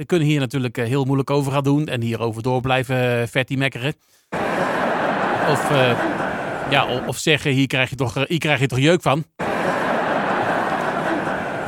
kunnen 0.05 0.27
hier 0.27 0.39
natuurlijk 0.39 0.75
heel 0.75 1.03
moeilijk 1.03 1.29
over 1.29 1.51
gaan 1.51 1.63
doen. 1.63 1.88
En 1.88 2.01
hierover 2.01 2.43
door 2.43 2.62
blijven 2.62 3.19
uh, 3.19 3.27
vertimekkeren. 3.27 3.93
Of, 5.50 5.69
ja, 6.69 7.03
of, 7.07 7.17
zeggen, 7.17 7.51
hier 7.51 7.67
krijg, 7.67 7.89
je 7.89 7.95
toch, 7.95 8.27
hier 8.27 8.39
krijg 8.39 8.60
je 8.60 8.67
toch 8.67 8.79
jeuk 8.79 9.01
van. 9.01 9.25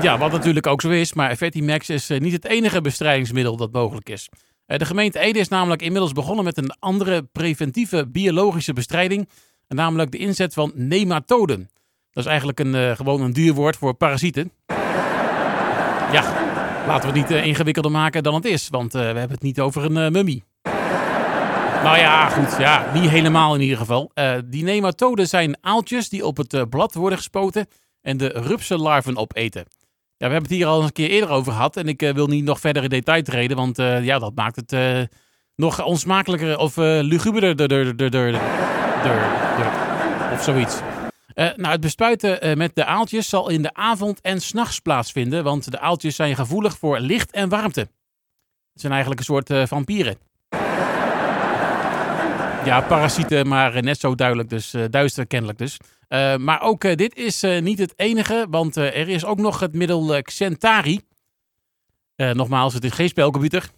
Ja, 0.03 0.17
wat 0.17 0.31
natuurlijk 0.31 0.67
ook 0.67 0.81
zo 0.81 0.89
is. 0.89 1.13
Maar 1.13 1.35
Vertimex 1.35 1.89
is 1.89 2.09
eh, 2.09 2.19
niet 2.19 2.33
het 2.33 2.45
enige 2.45 2.81
bestrijdingsmiddel 2.81 3.57
dat 3.57 3.71
mogelijk 3.71 4.09
is. 4.09 4.29
Eh, 4.65 4.77
De 4.77 4.85
gemeente 4.85 5.19
Ede 5.19 5.39
is 5.39 5.47
namelijk 5.47 5.81
inmiddels 5.81 6.11
begonnen 6.11 6.43
met 6.45 6.57
een 6.57 6.75
andere 6.79 7.23
preventieve 7.23 8.07
biologische 8.07 8.73
bestrijding. 8.73 9.29
Namelijk 9.67 10.11
de 10.11 10.17
inzet 10.17 10.53
van 10.53 10.71
nematoden. 10.75 11.69
Dat 12.11 12.23
is 12.23 12.29
eigenlijk 12.29 12.59
een, 12.59 12.75
eh, 12.75 12.95
gewoon 12.95 13.21
een 13.21 13.33
duur 13.33 13.53
woord 13.53 13.77
voor 13.77 13.93
parasieten. 13.93 14.51
Ja, 16.11 16.23
laten 16.87 17.13
we 17.13 17.19
het 17.19 17.29
niet 17.29 17.43
ingewikkelder 17.43 17.91
maken 17.91 18.23
dan 18.23 18.33
het 18.33 18.45
is, 18.45 18.67
want 18.69 18.93
we 18.93 18.99
hebben 18.99 19.29
het 19.31 19.41
niet 19.41 19.59
over 19.59 19.83
een 19.85 20.11
mummie. 20.11 20.43
Nou 21.83 21.97
ja, 21.97 22.29
goed. 22.29 22.57
Ja, 22.57 22.91
niet 22.93 23.09
helemaal 23.09 23.55
in 23.55 23.61
ieder 23.61 23.77
geval. 23.77 24.11
die 24.45 24.63
nematoden 24.63 25.27
zijn 25.27 25.57
aaltjes 25.61 26.09
die 26.09 26.25
op 26.25 26.37
het 26.37 26.69
blad 26.69 26.93
worden 26.93 27.17
gespoten 27.17 27.67
en 28.01 28.17
de 28.17 28.27
rupsenlarven 28.27 29.17
opeten. 29.17 29.65
We 30.23 30.29
hebben 30.29 30.49
het 30.49 30.57
hier 30.59 30.67
al 30.67 30.83
een 30.83 30.91
keer 30.91 31.09
eerder 31.09 31.29
over 31.29 31.51
gehad. 31.51 31.77
En 31.77 31.87
ik 31.87 32.11
wil 32.13 32.27
niet 32.27 32.43
nog 32.43 32.59
verder 32.59 32.83
in 32.83 32.89
detail 32.89 33.23
treden, 33.23 33.57
want 33.57 33.77
ja, 33.77 34.19
dat 34.19 34.35
maakt 34.35 34.55
het 34.55 34.75
nog 35.55 35.83
onsmakelijker 35.83 36.57
of 36.57 36.75
luguberder. 36.77 38.39
Of 40.33 40.43
zoiets. 40.43 40.79
Nou, 41.35 41.67
het 41.67 41.81
bespuiten 41.81 42.57
met 42.57 42.75
de 42.75 42.85
aaltjes 42.85 43.29
zal 43.29 43.49
in 43.49 43.61
de 43.61 43.73
avond 43.73 44.21
en 44.21 44.41
s'nachts 44.41 44.79
plaatsvinden, 44.79 45.43
want 45.43 45.71
de 45.71 45.79
aaltjes 45.79 46.15
zijn 46.15 46.35
gevoelig 46.35 46.77
voor 46.77 46.99
licht 46.99 47.31
en 47.31 47.49
warmte. 47.49 47.79
Het 47.79 48.81
zijn 48.81 48.91
eigenlijk 48.91 49.21
een 49.21 49.27
soort 49.27 49.67
vampieren. 49.67 50.17
Ja, 52.65 52.81
parasieten, 52.81 53.47
maar 53.47 53.83
net 53.83 53.99
zo 53.99 54.15
duidelijk 54.15 54.49
dus, 54.49 54.75
duister 54.89 55.27
kennelijk 55.27 55.57
dus. 55.57 55.77
maar 56.37 56.61
ook 56.61 56.97
dit 56.97 57.15
is 57.15 57.41
niet 57.61 57.79
het 57.79 57.93
enige, 57.95 58.47
want 58.49 58.75
er 58.75 59.09
is 59.09 59.25
ook 59.25 59.39
nog 59.39 59.59
het 59.59 59.73
middel 59.73 60.21
Xentari. 60.21 61.01
nogmaals, 62.15 62.73
het 62.73 62.83
is 62.83 62.91
geen 62.91 63.09
spelcomputer. 63.09 63.69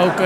Ook, 0.00 0.18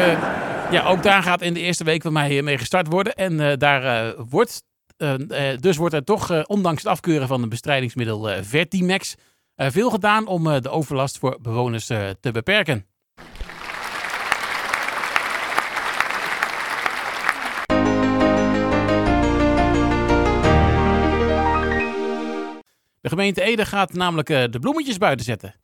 ja, 0.70 0.84
ook 0.86 1.02
daar 1.02 1.22
gaat 1.22 1.42
in 1.42 1.54
de 1.54 1.60
eerste 1.60 1.84
week 1.84 2.02
van 2.02 2.12
mij 2.12 2.42
mee 2.42 2.58
gestart 2.58 2.86
worden. 2.86 3.14
En 3.14 3.58
daar 3.58 4.14
wordt 4.16 4.62
eh, 5.00 5.52
eh, 5.52 5.58
dus 5.58 5.76
wordt 5.76 5.94
er 5.94 6.04
toch, 6.04 6.30
eh, 6.30 6.40
ondanks 6.46 6.82
het 6.82 6.90
afkeuren 6.90 7.28
van 7.28 7.40
het 7.40 7.50
bestrijdingsmiddel 7.50 8.44
Vertimax, 8.44 9.14
veel 9.56 9.90
gedaan 9.90 10.26
om 10.26 10.60
de 10.60 10.68
overlast 10.68 11.18
voor 11.18 11.38
bewoners 11.42 11.86
te 11.86 12.30
beperken. 12.32 12.86
Gemeente 23.10 23.42
Ede 23.42 23.66
gaat 23.66 23.92
namelijk 23.92 24.26
de 24.26 24.58
bloemetjes 24.60 24.98
buiten 24.98 25.24
zetten. 25.24 25.54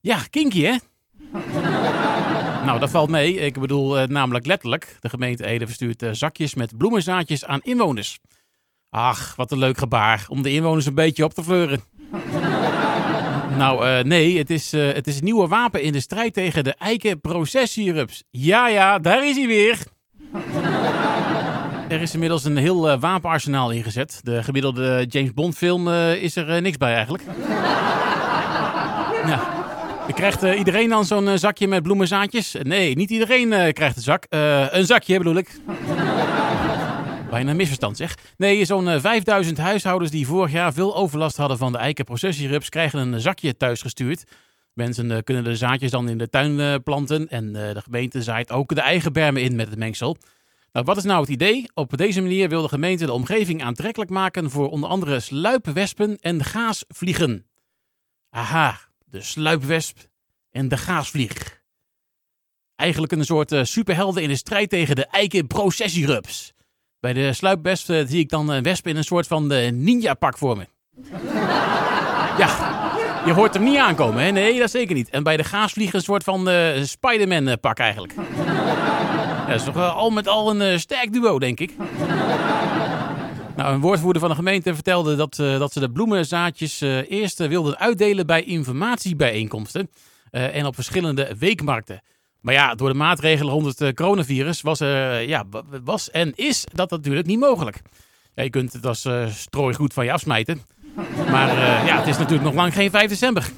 Ja, 0.00 0.18
kinky 0.30 0.62
hè? 0.62 0.76
nou, 2.66 2.78
dat 2.78 2.90
valt 2.90 3.10
mee. 3.10 3.34
Ik 3.34 3.60
bedoel 3.60 4.06
namelijk 4.06 4.46
letterlijk. 4.46 4.96
De 5.00 5.08
gemeente 5.08 5.46
Ede 5.46 5.66
verstuurt 5.66 6.04
zakjes 6.10 6.54
met 6.54 6.76
bloemenzaadjes 6.76 7.44
aan 7.44 7.60
inwoners. 7.62 8.18
Ach, 8.90 9.36
wat 9.36 9.52
een 9.52 9.58
leuk 9.58 9.78
gebaar. 9.78 10.26
Om 10.28 10.42
de 10.42 10.52
inwoners 10.52 10.86
een 10.86 10.94
beetje 10.94 11.24
op 11.24 11.34
te 11.34 11.42
fleuren. 11.42 11.80
nou, 13.58 14.04
nee, 14.04 14.38
het 14.38 14.50
is, 14.50 14.72
het 14.72 15.06
is 15.06 15.18
een 15.18 15.24
nieuwe 15.24 15.48
wapen 15.48 15.82
in 15.82 15.92
de 15.92 16.00
strijd 16.00 16.34
tegen 16.34 16.64
de 16.64 16.74
eikenprocessierups. 16.74 18.22
Ja, 18.30 18.68
ja, 18.68 18.98
daar 18.98 19.26
is 19.26 19.36
hij 19.36 19.46
weer. 19.46 19.78
Er 21.88 22.00
is 22.00 22.12
inmiddels 22.12 22.44
een 22.44 22.56
heel 22.56 22.90
uh, 22.90 23.00
wapenarsenaal 23.00 23.70
ingezet. 23.70 24.20
De 24.22 24.42
gemiddelde 24.42 25.06
James 25.08 25.32
Bond 25.32 25.56
film 25.56 25.88
is 26.12 26.36
er 26.36 26.62
niks 26.62 26.76
bij 26.76 26.94
eigenlijk. 26.94 27.24
ja. 29.30 29.54
Krijgt 30.14 30.42
iedereen 30.42 30.88
dan 30.88 31.04
zo'n 31.04 31.38
zakje 31.38 31.68
met 31.68 31.82
bloemenzaadjes? 31.82 32.56
Nee, 32.62 32.96
niet 32.96 33.10
iedereen 33.10 33.72
krijgt 33.72 33.96
een 33.96 34.02
zak. 34.02 34.26
een 34.70 34.86
zakje 34.86 35.18
bedoel 35.18 35.36
ik. 35.36 35.60
Bijna 37.30 37.50
een 37.50 37.56
misverstand 37.56 37.96
zeg. 37.96 38.14
Nee, 38.36 38.64
zo'n 38.64 39.00
5000 39.00 39.58
eh, 39.58 39.64
huishoudens 39.64 40.10
die 40.10 40.26
vorig 40.26 40.52
jaar 40.52 40.72
veel 40.72 40.96
overlast 40.96 41.36
hadden 41.36 41.58
van 41.58 41.72
de 41.72 41.78
eikenprocessierups 41.78 42.68
krijgen 42.68 42.98
een 42.98 43.20
zakje 43.20 43.56
thuis 43.56 43.82
gestuurd. 43.82 44.24
Mensen 44.72 45.24
kunnen 45.24 45.44
de 45.44 45.56
zaadjes 45.56 45.90
dan 45.90 46.08
in 46.08 46.18
de 46.18 46.28
tuin 46.28 46.82
planten 46.82 47.28
en 47.28 47.52
de 47.52 47.82
gemeente 47.84 48.22
zaait 48.22 48.52
ook 48.52 48.74
de 48.74 48.80
eigen 48.80 49.12
bermen 49.12 49.42
in 49.42 49.56
met 49.56 49.68
het 49.68 49.78
mengsel. 49.78 50.16
Nou, 50.72 50.84
wat 50.84 50.96
is 50.96 51.04
nou 51.04 51.20
het 51.20 51.30
idee? 51.30 51.70
Op 51.74 51.96
deze 51.96 52.20
manier 52.20 52.48
wil 52.48 52.62
de 52.62 52.68
gemeente 52.68 53.06
de 53.06 53.12
omgeving 53.12 53.62
aantrekkelijk 53.62 54.10
maken 54.10 54.50
voor 54.50 54.70
onder 54.70 54.88
andere 54.88 55.20
sluipwespen 55.20 56.18
en 56.18 56.44
gaasvliegen. 56.44 57.46
Aha, 58.30 58.78
de 59.04 59.22
sluipwesp 59.22 59.98
en 60.50 60.68
de 60.68 60.76
gaasvlieg. 60.76 61.62
Eigenlijk 62.76 63.12
een 63.12 63.24
soort 63.24 63.54
superhelden 63.62 64.22
in 64.22 64.28
de 64.28 64.36
strijd 64.36 64.70
tegen 64.70 64.96
de 64.96 65.06
eikenprocessierups. 65.06 66.54
Bij 67.00 67.12
de 67.12 67.32
sluipwesp 67.32 67.88
eh, 67.88 68.06
zie 68.06 68.18
ik 68.18 68.28
dan 68.28 68.48
een 68.48 68.62
wesp 68.62 68.86
in 68.86 68.96
een 68.96 69.04
soort 69.04 69.26
van 69.26 69.52
eh, 69.52 69.72
ninja-pak 69.72 70.38
voor 70.38 70.56
me. 70.56 70.66
ja, 72.42 72.82
je 73.26 73.32
hoort 73.32 73.54
hem 73.54 73.64
niet 73.64 73.78
aankomen, 73.78 74.22
hè? 74.22 74.30
Nee, 74.30 74.58
dat 74.58 74.70
zeker 74.70 74.94
niet. 74.94 75.08
En 75.08 75.22
bij 75.22 75.36
de 75.36 75.44
gaasvlieg 75.44 75.92
een 75.92 76.02
soort 76.02 76.24
van 76.24 76.48
Spider-Man-pak 76.82 77.78
eigenlijk. 77.78 78.14
Ja, 79.46 79.52
dat 79.52 79.60
is 79.60 79.64
toch 79.64 79.94
al 79.94 80.10
met 80.10 80.28
al 80.28 80.60
een 80.60 80.80
sterk 80.80 81.12
duo, 81.12 81.38
denk 81.38 81.60
ik. 81.60 81.74
Nou, 83.56 83.74
een 83.74 83.80
woordvoerder 83.80 84.20
van 84.20 84.30
de 84.30 84.36
gemeente 84.36 84.74
vertelde 84.74 85.16
dat, 85.16 85.36
dat 85.36 85.72
ze 85.72 85.80
de 85.80 85.90
bloemenzaadjes 85.90 86.80
eerst 87.08 87.38
wilden 87.38 87.78
uitdelen 87.78 88.26
bij 88.26 88.42
informatiebijeenkomsten 88.42 89.90
en 90.30 90.66
op 90.66 90.74
verschillende 90.74 91.34
weekmarkten. 91.38 92.02
Maar 92.46 92.54
ja, 92.54 92.74
door 92.74 92.88
de 92.88 92.94
maatregelen 92.94 93.52
rond 93.52 93.66
het 93.66 93.80
eh, 93.80 93.92
coronavirus 93.92 94.60
was, 94.60 94.80
uh, 94.80 95.26
ja, 95.26 95.44
was 95.84 96.10
en 96.10 96.32
is 96.34 96.64
dat 96.72 96.90
natuurlijk 96.90 97.26
niet 97.26 97.38
mogelijk. 97.38 97.80
Ja, 98.34 98.42
je 98.42 98.50
kunt 98.50 98.72
het 98.72 98.86
als 98.86 99.04
uh, 99.04 99.26
strooi 99.28 99.74
goed 99.74 99.92
van 99.92 100.04
je 100.04 100.12
afsmijten. 100.12 100.60
Maar 101.30 101.56
ja, 101.86 101.98
het 101.98 102.06
is 102.06 102.18
natuurlijk 102.18 102.44
nog 102.44 102.54
lang 102.54 102.74
geen 102.74 102.90
5 102.90 103.08
december. 103.08 103.50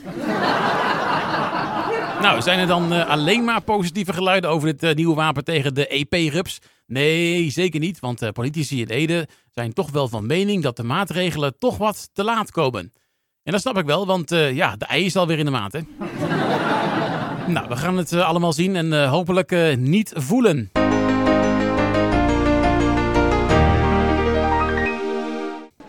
Nou, 2.21 2.43
zijn 2.43 2.59
er 2.59 2.67
dan 2.67 3.07
alleen 3.07 3.45
maar 3.45 3.61
positieve 3.63 4.13
geluiden 4.13 4.51
over 4.51 4.77
dit 4.77 4.97
nieuwe 4.97 5.15
wapen 5.15 5.45
tegen 5.45 5.75
de 5.75 5.87
EP-rups? 5.87 6.59
Nee, 6.87 7.51
zeker 7.51 7.81
niet, 7.81 8.01
want 8.01 8.33
politici 8.33 8.81
in 8.81 8.89
Ede 8.89 9.29
zijn 9.51 9.73
toch 9.73 9.91
wel 9.91 10.09
van 10.09 10.27
mening 10.27 10.63
dat 10.63 10.77
de 10.77 10.83
maatregelen 10.83 11.59
toch 11.59 11.77
wat 11.77 12.11
te 12.13 12.25
laat 12.25 12.51
komen. 12.51 12.93
En 13.43 13.53
dat 13.53 13.61
snap 13.61 13.79
ik 13.79 13.87
wel, 13.87 14.07
want 14.07 14.31
ja, 14.31 14.77
de 14.77 14.85
ei 14.85 15.05
is 15.05 15.17
alweer 15.17 15.39
in 15.39 15.45
de 15.45 15.51
maat, 15.51 15.73
hè? 15.73 15.81
Nou, 17.49 17.69
we 17.69 17.77
gaan 17.77 17.97
het 17.97 18.13
eh, 18.13 18.27
allemaal 18.27 18.53
zien 18.53 18.77
en 18.77 19.09
hopelijk 19.09 19.77
niet 19.77 20.13
voelen. 20.17 20.71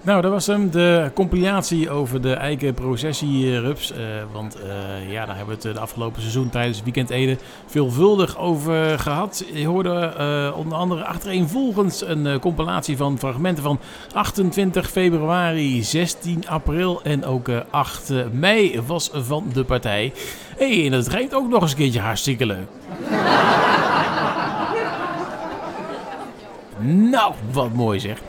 Nou, 0.10 0.22
dat 0.22 0.32
was 0.32 0.48
hem, 0.48 0.72
de 0.72 1.12
compilatie 1.14 1.90
over 1.90 2.22
de 2.22 2.34
eikenprocessierups. 2.34 3.92
Uh, 3.92 3.98
want 4.32 4.58
uh, 4.58 5.12
ja, 5.12 5.26
daar 5.26 5.36
hebben 5.36 5.58
we 5.58 5.68
het 5.68 5.76
de 5.76 5.82
afgelopen 5.82 6.22
seizoen 6.22 6.50
tijdens 6.50 6.84
Weekend 6.84 7.10
Ede 7.10 7.38
veelvuldig 7.66 8.38
over 8.38 9.00
gehad. 9.00 9.46
Je 9.54 9.68
hoorde 9.68 10.14
onder 10.56 10.78
andere 10.78 11.04
achtereenvolgens 11.04 12.08
een 12.08 12.40
compilatie 12.40 12.98
van 12.98 13.18
fragmenten 13.18 13.64
van 13.64 13.80
28 14.14 14.90
februari, 14.90 15.84
16 15.84 16.48
april 16.48 17.02
en 17.04 17.26
ook 17.26 17.50
8 17.70 18.14
mei 18.32 18.82
was 18.82 19.10
van 19.14 19.50
de 19.54 19.64
partij. 19.64 20.14
hey, 20.58 20.86
en 20.86 20.92
dat 20.92 21.08
rijdt 21.08 21.34
ook 21.34 21.50
nog 21.50 21.62
eens 21.62 21.72
een 21.72 21.78
keertje 21.78 22.00
hartstikke 22.00 22.46
leuk. 22.46 22.68
nou, 27.12 27.34
wat 27.52 27.74
mooi 27.74 28.00
zeg. 28.00 28.22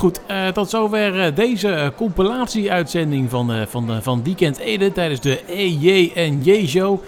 Goed, 0.00 0.20
uh, 0.30 0.48
tot 0.48 0.70
zover 0.70 1.26
uh, 1.26 1.34
deze 1.34 1.68
uh, 1.68 1.86
compilatie-uitzending 1.96 3.30
van, 3.30 3.66
van, 3.68 4.02
van 4.02 4.22
Weekend 4.24 4.58
Ede 4.58 4.92
tijdens 4.92 5.20
de 5.20 5.44
EJ 5.44 6.12
en 6.14 6.42
J 6.42 6.66
Show. 6.66 7.02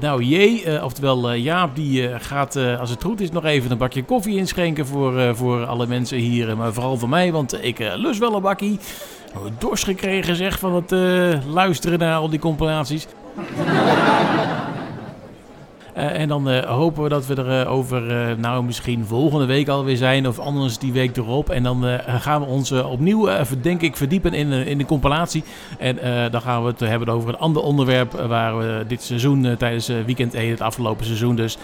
nou, 0.00 0.22
J, 0.22 0.62
oftewel 0.82 1.32
Jaap, 1.34 1.76
die 1.76 2.18
gaat 2.18 2.56
als 2.56 2.90
het 2.90 3.04
goed 3.04 3.20
is 3.20 3.30
nog 3.30 3.44
even 3.44 3.70
een 3.70 3.78
bakje 3.78 4.04
koffie 4.04 4.36
inschenken 4.36 4.86
voor, 4.86 5.36
voor 5.36 5.66
alle 5.66 5.86
mensen 5.86 6.18
hier. 6.18 6.56
Maar 6.56 6.72
vooral 6.72 6.96
voor 6.96 7.08
mij, 7.08 7.32
want 7.32 7.64
ik 7.64 7.78
lust 7.78 8.20
wel 8.20 8.34
een 8.34 8.42
bakkie. 8.42 8.78
Dorst 9.58 9.84
gekregen 9.84 10.36
zeg 10.36 10.58
van 10.58 10.74
het 10.74 10.90
luisteren 11.46 11.98
naar 11.98 12.16
al 12.16 12.30
die 12.30 12.38
compilaties. 12.38 13.06
Uh, 15.98 16.18
en 16.18 16.28
dan 16.28 16.50
uh, 16.50 16.58
hopen 16.64 17.02
we 17.02 17.08
dat 17.08 17.26
we 17.26 17.34
er 17.34 17.64
uh, 17.64 17.72
over, 17.72 18.02
nou 18.38 18.64
misschien 18.64 19.04
volgende 19.06 19.46
week 19.46 19.68
alweer 19.68 19.96
zijn 19.96 20.28
of 20.28 20.38
anders 20.38 20.78
die 20.78 20.92
week 20.92 21.16
erop. 21.16 21.50
En 21.50 21.62
dan 21.62 21.84
gaan 22.06 22.40
we 22.40 22.46
ons 22.46 22.72
opnieuw, 22.72 23.28
denk 23.62 23.82
ik, 23.82 23.96
verdiepen 23.96 24.32
in, 24.32 24.52
in 24.52 24.78
de 24.78 24.84
compilatie. 24.84 25.44
En 25.78 25.98
dan 26.30 26.40
gaan 26.40 26.62
we 26.62 26.68
het 26.68 26.80
hebben 26.80 27.08
over 27.08 27.28
een 27.28 27.38
ander 27.38 27.62
onderwerp 27.62 28.12
waar 28.12 28.58
we 28.58 28.84
dit 28.88 29.02
seizoen 29.02 29.56
tijdens 29.56 29.86
Weekend 29.86 30.34
1, 30.34 30.50
het 30.50 30.60
afgelopen 30.60 31.04
seizoen 31.04 31.36
dus, 31.36 31.58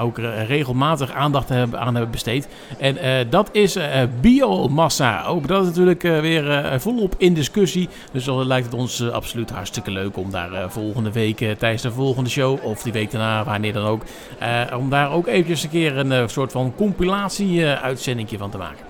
ook 0.00 0.18
regelmatig 0.46 1.12
aandacht 1.12 1.50
aan 1.50 1.94
hebben 1.94 2.10
besteed. 2.10 2.48
En 2.78 2.96
dat 3.30 3.48
is 3.52 3.78
biomassa. 4.20 5.24
Ook 5.24 5.48
dat 5.48 5.62
is 5.62 5.68
natuurlijk 5.68 6.02
weer 6.02 6.80
volop 6.80 7.14
in 7.18 7.34
discussie. 7.34 7.88
Dus 8.12 8.24
dan 8.24 8.46
lijkt 8.46 8.66
het 8.66 8.74
ons 8.74 9.10
absoluut 9.10 9.50
hartstikke 9.50 9.90
leuk 9.90 10.16
om 10.16 10.30
daar 10.30 10.70
volgende 10.70 11.12
week 11.12 11.36
tijdens 11.58 11.82
de 11.82 11.92
volgende 11.92 12.30
show 12.30 12.64
of 12.64 12.82
die 12.82 12.92
week 12.92 13.10
daarna, 13.10 13.44
wanneer 13.44 13.73
dan 13.74 13.86
ook. 13.86 14.02
Uh, 14.42 14.78
om 14.78 14.90
daar 14.90 15.12
ook 15.12 15.26
eventjes 15.26 15.62
een 15.62 15.70
keer 15.70 15.96
een 15.96 16.12
uh, 16.12 16.22
soort 16.26 16.52
van 16.52 16.72
compilatie-uitzending 16.76 18.28
van 18.38 18.50
te 18.50 18.58
maken. 18.58 18.84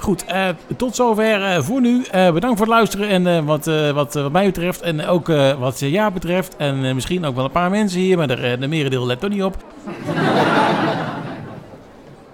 Goed, 0.00 0.24
eh, 0.24 0.48
tot 0.76 0.96
zover 0.96 1.42
eh, 1.44 1.62
voor 1.62 1.80
nu. 1.80 2.04
Eh, 2.10 2.32
bedankt 2.32 2.58
voor 2.58 2.66
het 2.66 2.74
luisteren 2.74 3.08
en 3.08 3.26
eh, 3.26 3.38
wat, 3.44 3.66
eh, 3.66 3.90
wat, 3.90 4.14
wat 4.14 4.32
mij 4.32 4.44
betreft 4.46 4.80
en 4.80 5.06
ook 5.06 5.28
eh, 5.28 5.52
wat 5.52 5.78
ja 5.80 6.10
betreft. 6.10 6.56
En 6.56 6.84
eh, 6.84 6.94
misschien 6.94 7.24
ook 7.24 7.34
wel 7.34 7.44
een 7.44 7.50
paar 7.50 7.70
mensen 7.70 8.00
hier, 8.00 8.16
maar 8.16 8.26
de, 8.26 8.34
eh, 8.34 8.60
de 8.60 8.66
merendeel 8.66 9.06
let 9.06 9.22
er 9.22 9.28
niet 9.28 9.42
op. 9.42 9.56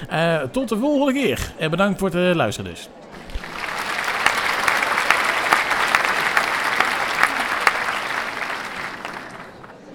Eh, 0.08 0.36
tot 0.50 0.68
de 0.68 0.76
volgende 0.78 1.12
keer. 1.20 1.52
En 1.58 1.70
bedankt 1.70 1.98
voor 1.98 2.08
het 2.08 2.16
eh, 2.28 2.34
luisteren 2.34 2.70
dus. 2.70 2.88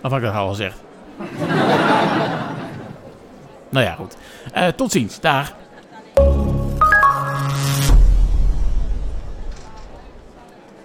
Of 0.01 0.11
had 0.11 0.19
ik 0.19 0.21
dat 0.25 0.33
al 0.33 0.47
gezegd? 0.49 0.81
nou 3.71 3.85
ja, 3.85 3.93
goed. 3.93 4.15
Eh, 4.53 4.67
tot 4.67 4.91
ziens. 4.91 5.19
Dag. 5.19 5.53